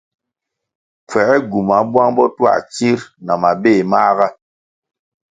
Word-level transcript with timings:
Pfęr 1.07 1.37
gywumah 1.49 1.83
buang 1.91 2.11
botuah 2.17 2.59
tsir 2.71 2.99
na 3.25 3.33
mabéh 3.43 3.81
mahga. 3.91 4.27